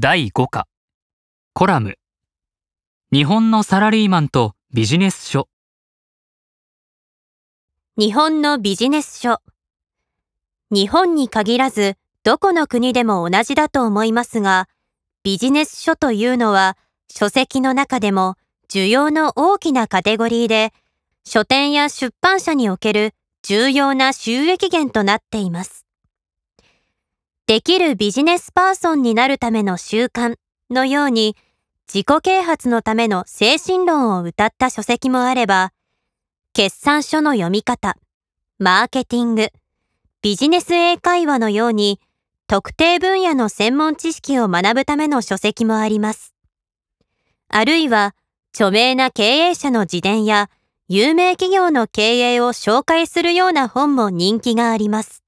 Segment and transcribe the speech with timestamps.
[0.00, 0.66] 第5課。
[1.52, 1.98] コラム。
[3.12, 5.48] 日本のサラリーマンとビジネス書。
[7.96, 9.38] 日本のビジネス書。
[10.72, 14.68] 日本に限らずどこの国でも同じだと思いますが
[15.22, 16.76] ビジネス書というのは
[17.08, 18.34] 書籍の中でも
[18.68, 20.72] 需要の大きなカテゴリーで
[21.24, 25.83] 書店や出版社における重要な収益源となっています。
[27.46, 30.36] できるビジネスパーソンになるための習慣
[30.70, 31.36] のように
[31.86, 35.72] 自己啓発のための精神論を謳った書籍もあれば、
[36.54, 37.96] 決算書の読み方、
[38.58, 39.50] マーケティング、
[40.22, 42.00] ビジネス英会話のように
[42.46, 46.34] 特定分野の専門知識を学ぶための書籍もあります。
[47.48, 48.14] あるいは
[48.54, 50.48] 著名な経営者の自伝や
[50.88, 55.23] 有名企業の経営を紹介するような本も人気があります。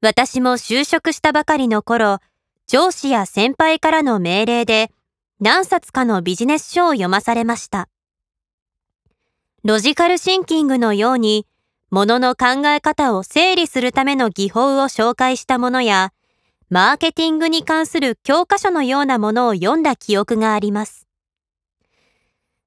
[0.00, 2.18] 私も就職したばかりの頃、
[2.68, 4.92] 上司や先輩からの命令で
[5.40, 7.88] 何冊かのビジネス書を読まされました。
[9.64, 11.46] ロジカルシンキングのように、
[11.90, 16.12] 物の考え方を整理するための技法を紹介したものや、
[16.70, 21.08] マーケティングに関する教科書のようなものを読んだ記憶があります。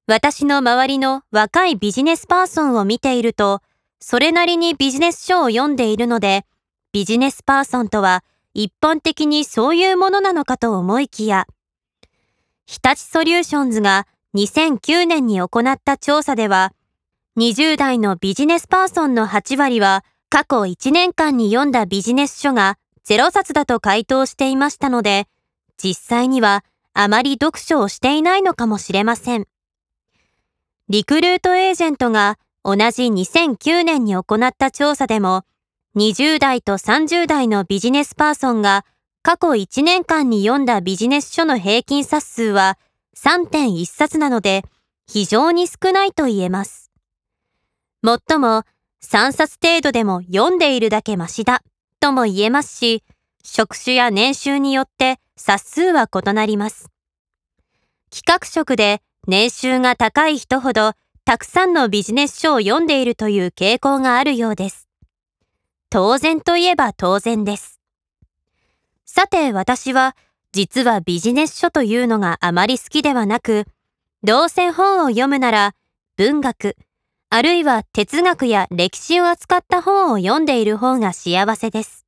[0.06, 3.62] 私の周りの若いビジネスパーソンを見ていると、
[4.00, 6.44] それなりにビジネス書を読んでいるので、
[6.92, 11.46] ビジネスパーソンとは一般的にそういうものなのかと思いきや、
[12.66, 16.74] 日立ソリューションズが2009年に行った調査では、
[17.38, 22.76] 20代のビジネスパーソンの8割は過去1年間に読んだビジネス書が
[23.08, 25.28] 0冊だと回答していましたので、
[25.78, 29.46] 実際にはあまり読書をしていないのかもしれません。
[30.90, 35.46] リクルートエージェントが同じ2009年に行った調査でも、
[35.94, 38.86] 20代と30代のビジネスパーソンが
[39.22, 42.78] 過去1年間に読んだビジネス書の平均冊数は
[43.14, 44.62] 3.1冊なので
[45.06, 46.90] 非常に少ないと言えます。
[48.00, 48.64] もっとも
[49.04, 51.62] 3冊程度でも読んでいるだけマシだ
[52.00, 53.04] とも言えますし、
[53.44, 56.88] 職種や年収によって冊数は異なります。
[58.10, 60.92] 企画職で年収が高い人ほど
[61.26, 64.88] たくさんのビジネス書を読んでいるという傾向があるようです。
[65.92, 67.78] 当然といえば当然です。
[69.04, 70.16] さて私は
[70.50, 73.66] 実はビジネス書というのがあまり好きではなく、
[74.22, 75.74] どうせ本を読むなら
[76.16, 76.78] 文学、
[77.28, 82.06] あるいは哲学や歴史を扱った本を読んでいる方が幸せです。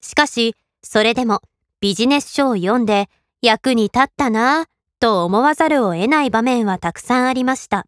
[0.00, 1.42] しかし、それでも
[1.80, 3.08] ビジネス書を読んで
[3.40, 4.66] 役に立ったなぁ
[4.98, 7.86] と思わざるを得ない場面はたくさんありました。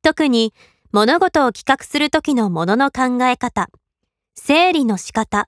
[0.00, 0.54] 特に
[0.96, 3.68] 物事を企画する時のものの考え方、
[4.34, 5.46] 整理の仕方、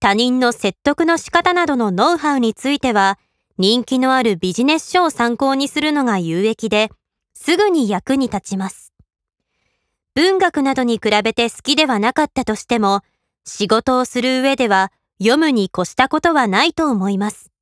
[0.00, 3.16] 他人の説得の仕方などのノウハウについては、
[3.58, 6.90] 人気のあるビジネス書を参考にするのが有益で、
[7.32, 8.92] すぐに役に立ちます。
[10.16, 13.02] 文学などに比べて好きではなかったとしても、
[13.44, 14.90] 仕事をする上では
[15.20, 17.52] 読むに越したことはないと思います。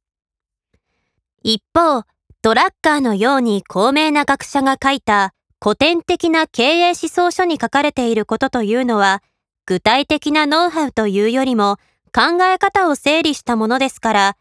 [1.42, 2.04] 一方、
[2.40, 5.34] ドラッカーのように高名な学者が書いた
[5.64, 9.22] 古典的な経営思想書に書かれていることというのは、
[9.64, 11.78] 具体的なノウハウというよりも
[12.14, 14.36] 考え方を整理したものですから、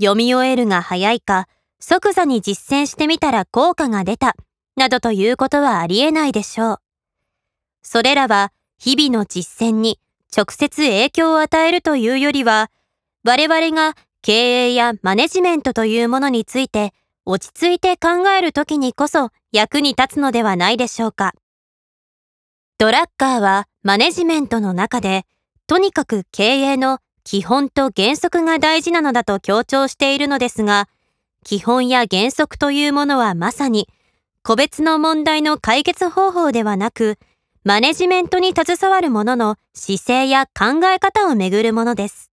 [0.00, 1.48] 読み終えるが早いか、
[1.80, 4.36] 即座に実践してみたら効果が出た、
[4.76, 6.78] などということはありえないでしょう。
[7.82, 9.98] それらは日々の実践に
[10.32, 12.70] 直接影響を与えるというよりは、
[13.24, 16.94] 我々が経営やマネジメントというものについて
[17.24, 21.34] 落ち着いて考えるときにこそ役に立つのではないでしょうか。
[22.78, 25.24] ドラッカーはマネジメントの中で、
[25.68, 30.88] とにかく経営の基本と原則が大事なのだと強調しているのですが、
[31.44, 33.88] 基本や原則というものはまさに、
[34.42, 37.18] 個別の問題の解決方法ではなく、
[37.62, 42.31] マネジメントに携わる者の姿勢や考え方をめぐるものです。